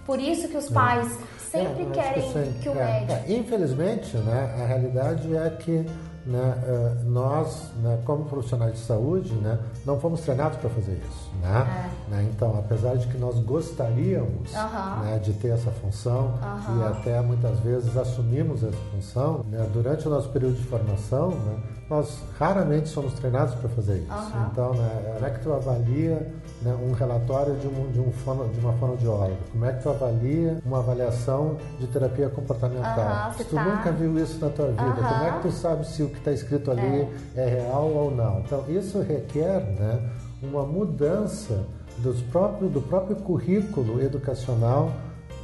[0.04, 3.12] por isso que os pais sempre é, querem que, o é, médico.
[3.12, 5.86] É, infelizmente, né, a realidade é que
[6.26, 11.30] né, eh, nós, né, como profissionais de saúde, né, não fomos treinados para fazer isso.
[11.40, 11.90] Né?
[12.10, 12.10] É.
[12.10, 12.30] né?
[12.34, 16.34] Então, apesar de que nós gostaríamos né, de ter essa função
[16.78, 21.32] e até muitas vezes assumimos essa função, durante o nosso período de formação,
[21.88, 24.32] nós raramente somos treinados para fazer isso.
[24.50, 28.48] Então, né, como é que tu avalia né, um relatório de, um, de, um fono,
[28.48, 29.36] de uma fonoaudióloga?
[29.52, 33.32] Como é que tu avalia uma avaliação de terapia comportamental?
[33.36, 33.64] se tu tá...
[33.64, 36.32] nunca viu isso na tua vida, como é que tu sabe se o que está
[36.32, 37.42] escrito ali é.
[37.42, 37.46] é.
[37.46, 38.40] real ou não.
[38.40, 40.00] Então, isso requer né,
[40.42, 41.64] uma mudança
[41.98, 44.92] dos próprios, do próprio currículo educacional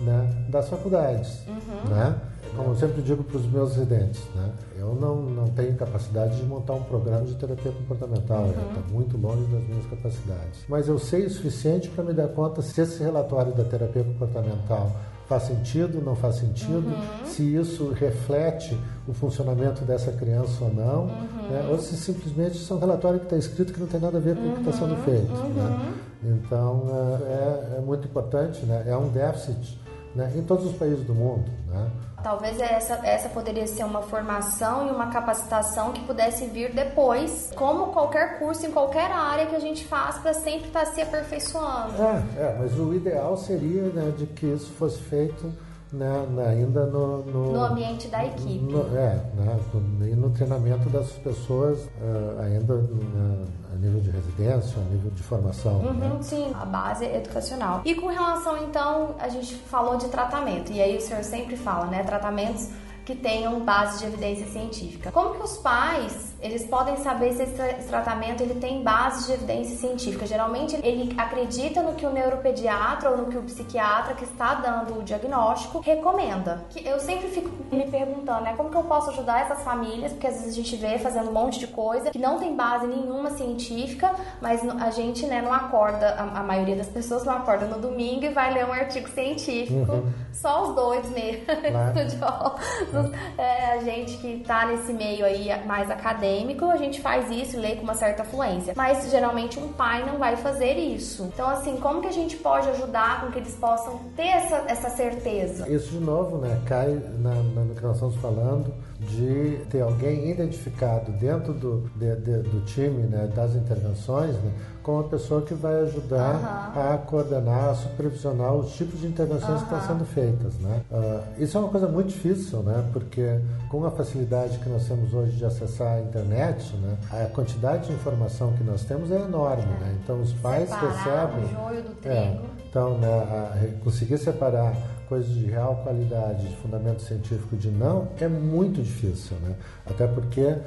[0.00, 1.46] né, das faculdades.
[1.46, 1.90] Uhum.
[1.90, 2.16] Né?
[2.56, 6.42] Como eu sempre digo para os meus residentes, né, eu não, não tenho capacidade de
[6.44, 8.92] montar um programa de terapia comportamental, está uhum.
[8.92, 10.60] muito longe das minhas capacidades.
[10.68, 14.92] Mas eu sei o suficiente para me dar conta se esse relatório da terapia comportamental
[15.32, 17.26] faz sentido, não faz sentido, uhum.
[17.26, 21.48] se isso reflete o funcionamento dessa criança ou não, uhum.
[21.50, 21.68] né?
[21.70, 24.20] ou se simplesmente isso é um relatório que está escrito que não tem nada a
[24.20, 25.02] ver com o que está sendo uhum.
[25.02, 25.32] feito.
[25.32, 25.92] Né?
[26.22, 26.34] Uhum.
[26.34, 28.84] Então é, é, muito importante, né?
[28.86, 29.80] é um déficit
[30.14, 30.30] né?
[30.36, 31.50] em todos os países do mundo.
[31.68, 31.90] Né?
[32.22, 37.86] Talvez essa, essa poderia ser uma formação e uma capacitação que pudesse vir depois, como
[37.92, 42.02] qualquer curso em qualquer área que a gente faz para sempre estar tá se aperfeiçoando.
[42.02, 45.52] É, é, mas o ideal seria né, de que isso fosse feito
[45.92, 48.64] né, ainda no, no, no, ambiente da equipe.
[48.64, 54.80] No, é, né, no, no treinamento das pessoas, uh, ainda né, a nível de residência,
[54.80, 55.80] a nível de formação.
[55.80, 56.18] Uhum, né?
[56.22, 57.82] Sim, a base educacional.
[57.84, 61.86] E com relação, então, a gente falou de tratamento, e aí o senhor sempre fala,
[61.86, 62.70] né, tratamentos
[63.04, 65.10] que tenham base de evidência científica.
[65.10, 69.76] Como que os pais, eles podem saber se esse tratamento ele tem base de evidência
[69.76, 70.26] científica?
[70.26, 74.98] Geralmente ele acredita no que o neuropediatra ou no que o psiquiatra que está dando
[74.98, 76.64] o diagnóstico recomenda.
[76.70, 80.12] Que eu sempre fico me perguntando, né, como que eu posso ajudar essas famílias?
[80.12, 82.86] Porque às vezes a gente vê fazendo um monte de coisa que não tem base
[82.86, 87.66] nenhuma científica, mas a gente, né, não acorda, a, a maioria das pessoas não acorda
[87.66, 89.92] no domingo e vai ler um artigo científico.
[89.92, 90.12] Uhum.
[90.32, 91.44] Só os doidos mesmo,
[91.94, 96.31] estudiosos é, a gente que está nesse meio aí mais acadêmico,
[96.70, 98.72] a gente faz isso e lê com uma certa fluência.
[98.76, 101.30] Mas geralmente um pai não vai fazer isso.
[101.34, 104.90] Então, assim, como que a gente pode ajudar com que eles possam ter essa, essa
[104.90, 105.68] certeza?
[105.68, 106.60] Isso de novo, né?
[106.66, 108.72] Cai na, na, no que nós estamos falando
[109.08, 114.98] de ter alguém identificado dentro do, de, de, do time, né, das intervenções, né, com
[114.98, 116.94] a pessoa que vai ajudar uhum.
[116.94, 119.66] a coordenar, a supervisionar os tipos de intervenções uhum.
[119.66, 120.58] que estão sendo feitas.
[120.58, 120.82] Né?
[120.90, 122.84] Uh, isso é uma coisa muito difícil, né?
[122.92, 127.88] porque com a facilidade que nós temos hoje de acessar a internet, né, a quantidade
[127.88, 129.62] de informação que nós temos é enorme.
[129.62, 129.84] É.
[129.84, 129.98] Né?
[130.02, 131.44] Então os pais Separar recebem.
[131.44, 132.14] O joio do trigo.
[132.14, 134.74] É, então, né, a, conseguir separar
[135.12, 139.54] coisas de real qualidade, de fundamento científico de não, é muito difícil, né?
[139.84, 140.58] Até porque uh,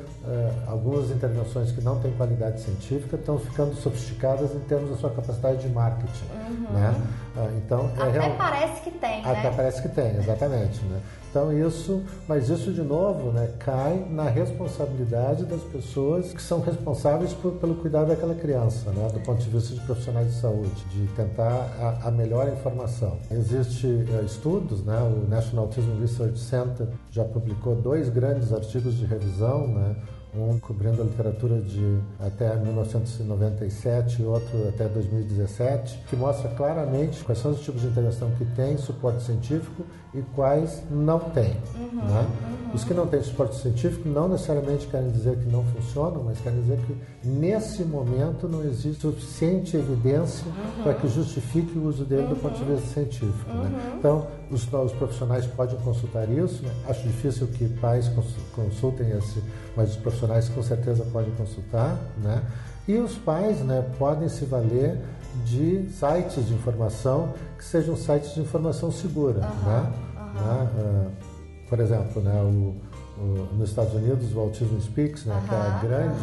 [0.68, 5.68] algumas intervenções que não têm qualidade científica estão ficando sofisticadas em termos da sua capacidade
[5.68, 6.74] de marketing, uhum.
[6.74, 6.96] né?
[7.36, 8.36] Uh, então, é Até real...
[8.38, 9.54] parece que tem, Até né?
[9.56, 11.02] parece que tem, exatamente, né?
[11.36, 17.34] Então isso, mas isso de novo, né, cai na responsabilidade das pessoas que são responsáveis
[17.34, 21.06] por, pelo cuidado daquela criança, né, do ponto de vista de profissionais de saúde, de
[21.08, 23.18] tentar a, a melhor informação.
[23.30, 29.06] Existem é, estudos, né, o National Autism Research Center já publicou dois grandes artigos de
[29.06, 29.94] revisão, né,
[30.38, 37.40] um cobrindo a literatura de até 1997 e outro até 2017, que mostra claramente quais
[37.40, 41.56] são os tipos de intervenção que têm suporte científico e quais não têm.
[41.76, 42.28] Uhum, né?
[42.50, 42.56] uhum.
[42.74, 46.60] Os que não têm suporte científico não necessariamente querem dizer que não funcionam, mas querem
[46.62, 50.84] dizer que nesse momento não existe suficiente evidência uhum.
[50.84, 52.76] para que justifique o uso dele do ponto de uhum.
[52.76, 53.50] vista científico.
[53.50, 53.70] Né?
[53.70, 53.98] Uhum.
[54.00, 56.64] Então, os, os, profissionais podem consultar isso.
[56.64, 56.72] Né?
[56.90, 58.12] Acho difícil que pais
[58.54, 59.42] consultem esse,
[59.76, 61.98] mas os profissionais com certeza podem consultar.
[62.22, 62.42] Né?
[62.88, 65.00] E os pais né, podem se valer
[65.44, 69.42] de sites de informação que sejam sites de informação segura.
[69.42, 69.94] Uhum, né?
[70.18, 70.34] Uhum.
[70.34, 70.70] Né?
[70.78, 71.36] Uh,
[71.68, 72.76] por exemplo, né, o,
[73.20, 76.20] o, nos Estados Unidos, o Autism Speaks, né, uhum, que, é grande,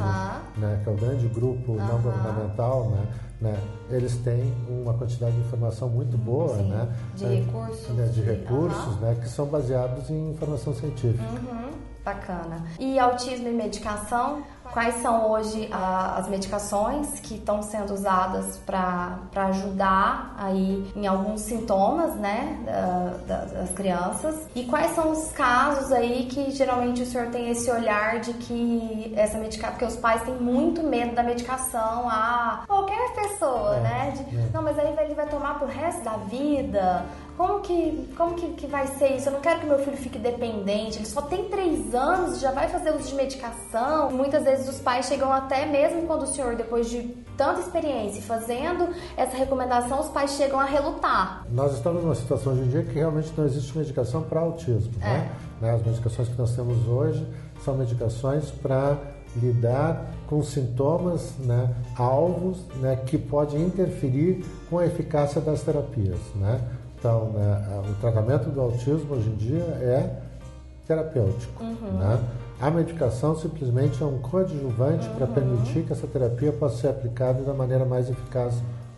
[0.58, 3.06] né, que é o grande grupo não governamental, né,
[3.40, 3.58] né,
[3.90, 8.96] eles têm uma quantidade de informação muito boa, Sim, né, de recursos, né, de recursos,
[9.00, 11.24] né, que são baseados em informação científica.
[11.24, 11.70] Uhum,
[12.04, 12.64] bacana.
[12.78, 14.44] E autismo e medicação?
[14.72, 21.42] Quais são hoje ah, as medicações que estão sendo usadas para ajudar aí em alguns
[21.42, 22.58] sintomas, né,
[23.26, 24.48] da, das crianças?
[24.54, 29.12] E quais são os casos aí que geralmente o senhor tem esse olhar de que
[29.14, 34.14] essa medicação, porque os pais têm muito medo da medicação a qualquer pessoa, é, né?
[34.16, 34.48] De, é.
[34.54, 37.04] Não, mas aí ele vai tomar pro resto da vida.
[37.42, 39.28] Como que, como que, que vai ser isso?
[39.28, 40.98] Eu não quero que meu filho fique dependente.
[40.98, 44.12] Ele só tem três anos, já vai fazer uso de medicação.
[44.12, 47.02] Muitas vezes os pais chegam até mesmo quando o senhor, depois de
[47.36, 51.44] tanta experiência fazendo essa recomendação, os pais chegam a relutar.
[51.50, 54.92] Nós estamos numa situação hoje em dia que realmente não existe medicação para autismo.
[55.00, 55.04] É.
[55.04, 55.30] Né?
[55.62, 55.70] né?
[55.72, 57.26] As medicações que nós temos hoje
[57.64, 58.96] são medicações para
[59.34, 66.20] lidar com sintomas né, alvos né, que podem interferir com a eficácia das terapias.
[66.36, 66.60] Né?
[67.02, 70.22] Então, né, o tratamento do autismo hoje em dia é
[70.86, 71.60] terapêutico.
[71.60, 71.98] Uhum.
[71.98, 72.20] Né?
[72.60, 75.14] A medicação simplesmente é um coadjuvante uhum.
[75.16, 78.54] para permitir que essa terapia possa ser aplicada da maneira mais eficaz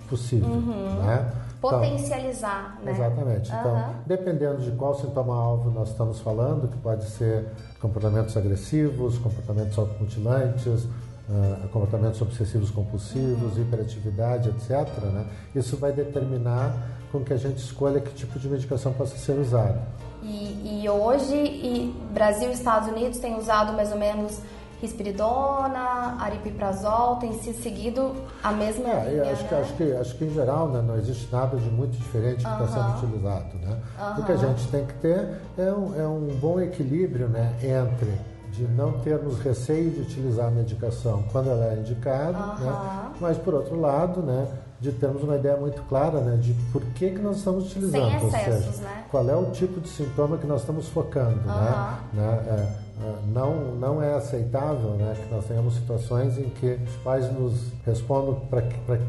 [0.07, 0.51] possível.
[0.51, 1.03] Uhum.
[1.03, 1.33] Né?
[1.57, 2.93] Então, Potencializar, então, né?
[2.93, 3.51] Exatamente.
[3.51, 7.47] Então, dependendo de qual sintoma-alvo nós estamos falando, que pode ser
[7.81, 13.63] comportamentos agressivos, comportamentos automutilantes, uh, comportamentos obsessivos compulsivos, uhum.
[13.63, 15.25] hiperatividade, etc., né?
[15.55, 19.81] isso vai determinar com que a gente escolha que tipo de medicação possa ser usada.
[20.21, 24.41] E, e hoje, e Brasil e Estados Unidos têm usado mais ou menos
[24.83, 29.49] risperidona, aripiprazol, tem se seguido a mesma é, linha, acho, né?
[29.49, 32.51] que, acho, que, acho que em geral né, não existe nada de muito diferente que
[32.51, 33.57] está sendo utilizado.
[33.59, 33.79] Né?
[34.19, 38.13] O que a gente tem que ter é um, é um bom equilíbrio né, entre
[38.51, 43.11] de não termos receio de utilizar a medicação quando ela é indicada, né?
[43.21, 44.47] mas por outro lado, né,
[44.81, 48.29] de termos uma ideia muito clara né, de por que, que nós estamos utilizando, Sem
[48.29, 49.05] excessos, ou seja, né?
[49.11, 51.37] qual é o tipo de sintoma que nós estamos focando.
[51.37, 51.99] Né?
[52.13, 52.45] né?
[52.47, 57.31] É, é, não, não é aceitável né, que nós tenhamos situações em que os pais
[57.33, 58.41] nos respondam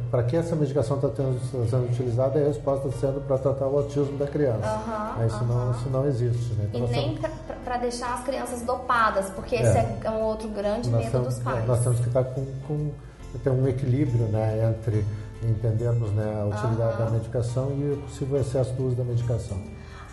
[0.09, 3.77] para que essa medicação está sendo utilizada e a resposta está sendo para tratar o
[3.77, 4.81] autismo da criança.
[5.17, 5.45] Uhum, isso, uhum.
[5.45, 6.53] não, isso não existe.
[6.53, 6.69] Né?
[6.73, 7.19] Então, e nem
[7.63, 9.61] para deixar as crianças dopadas, porque é.
[9.61, 11.67] esse é um outro grande nós medo temos, dos pais.
[11.67, 12.91] Nós temos que estar com, com
[13.43, 15.05] ter um equilíbrio né, entre
[15.43, 17.05] entendermos né, a utilidade uhum.
[17.05, 19.57] da medicação e o possível excesso do uso da medicação.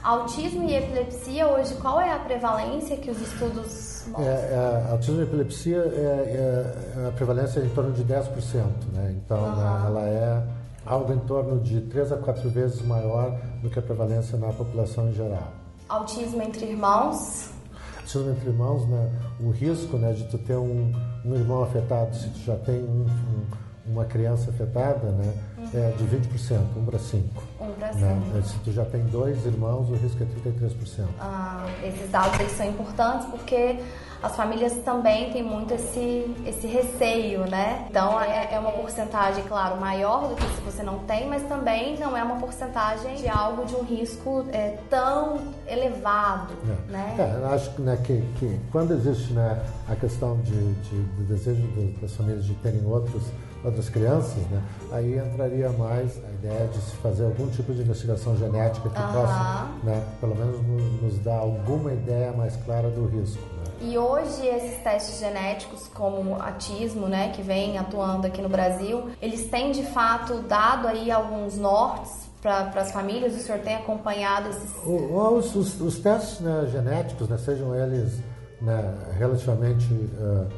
[0.03, 4.25] Autismo e epilepsia, hoje, qual é a prevalência que os estudos mostram?
[4.25, 9.15] É, é, autismo e epilepsia, é, é, a prevalência é em torno de 10%, né?
[9.17, 9.57] Então, uhum.
[9.57, 10.43] né, ela é
[10.85, 15.09] algo em torno de 3 a 4 vezes maior do que a prevalência na população
[15.09, 15.53] em geral.
[15.89, 17.51] Autismo entre irmãos?
[17.99, 19.09] Autismo entre irmãos, né?
[19.41, 20.93] O risco né, de tu ter um,
[21.25, 23.47] um irmão afetado, se tu já tem um, um
[23.93, 25.71] uma criança afetada, né, uhum.
[25.75, 27.43] é de 20%, 1 para 5.
[27.61, 28.05] 1 para 5.
[28.05, 28.43] Né?
[28.45, 31.07] Se tu já tem dois irmãos, o risco é 33%.
[31.21, 33.79] Ah, esses dados são importantes porque
[34.23, 37.87] as famílias também têm muito esse, esse receio, né?
[37.91, 41.99] Então é, é, uma porcentagem, claro, maior do que se você não tem, mas também
[41.99, 46.93] não é uma porcentagem de algo de um risco é, tão elevado, é.
[46.93, 47.17] né?
[47.19, 51.63] É, acho né, que, que quando existe né, a questão de, de, de desejo
[52.01, 53.25] das famílias de terem outros
[53.64, 54.62] outras crianças, né?
[54.90, 59.12] aí entraria mais a ideia de se fazer algum tipo de investigação genética que uhum.
[59.12, 60.61] possa, né, pelo menos
[61.01, 63.40] nos dar alguma ideia mais clara do risco.
[63.40, 63.62] Né?
[63.83, 69.11] E hoje esses testes genéticos, como o atismo, né, que vem atuando aqui no Brasil,
[69.20, 73.37] eles têm de fato dado aí alguns nortes para as famílias?
[73.37, 74.75] O senhor tem acompanhado esses?
[74.85, 78.18] Os, os, os testes né, genéticos, né, sejam eles
[78.61, 80.48] né, relativamente uh,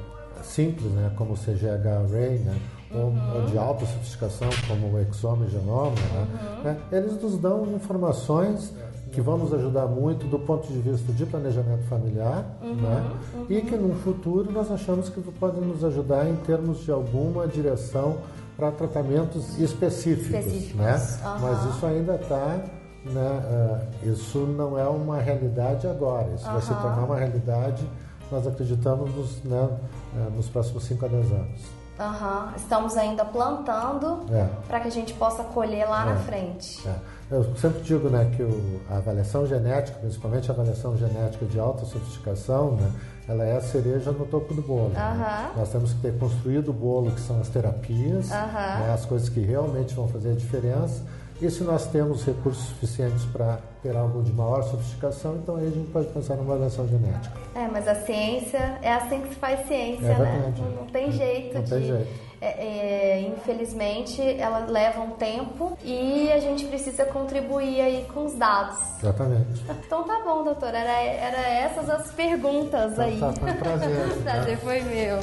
[0.42, 2.56] simples, né, como o CGH-Array, né,
[2.94, 3.34] uhum.
[3.34, 6.26] ou de alta sofisticação, como o exome e genoma, né?
[6.56, 6.62] uhum.
[6.62, 6.78] né?
[6.92, 8.72] eles nos dão informações
[9.14, 13.10] que vão nos ajudar muito do ponto de vista de planejamento familiar, uhum, né?
[13.34, 13.46] Uhum.
[13.48, 18.16] e que no futuro nós achamos que podem nos ajudar em termos de alguma direção
[18.56, 20.74] para tratamentos específicos, específicos.
[20.74, 20.94] né?
[21.24, 21.40] Uhum.
[21.40, 22.64] Mas isso ainda está,
[23.04, 23.80] né?
[24.04, 26.32] Uh, isso não é uma realidade agora.
[26.34, 27.86] Isso vai se tornar uma realidade.
[28.32, 29.68] Nós acreditamos nos, né,
[30.16, 31.83] uh, nos próximos 5 a 10 anos.
[31.98, 32.56] Uhum.
[32.56, 34.48] Estamos ainda plantando é.
[34.66, 36.14] para que a gente possa colher lá é.
[36.14, 36.86] na frente.
[36.86, 37.14] É.
[37.30, 41.84] Eu sempre digo né, que o, a avaliação genética, principalmente a avaliação genética de alta
[41.84, 42.92] sofisticação, né,
[43.26, 44.90] ela é a cereja no topo do bolo.
[44.90, 45.52] Né?
[45.56, 49.40] Nós temos que ter construído o bolo, que são as terapias, né, as coisas que
[49.40, 51.02] realmente vão fazer a diferença.
[51.40, 55.70] E se nós temos recursos suficientes para ter algo de maior sofisticação, então aí a
[55.70, 57.36] gente pode pensar numa avaliação genética.
[57.54, 60.54] É, mas a ciência é assim que se faz ciência, é né?
[60.56, 61.70] Não, não, tem jeito não de.
[61.70, 62.24] Tem jeito.
[62.40, 68.34] É, é, infelizmente, ela leva um tempo e a gente precisa contribuir aí com os
[68.34, 68.78] dados.
[69.02, 69.62] Exatamente.
[69.86, 70.78] Então tá bom, doutora.
[70.78, 73.18] Era, era essas as perguntas então, aí.
[73.18, 74.18] Tá, foi um prazer.
[74.22, 74.56] prazer né?
[74.56, 75.18] foi meu.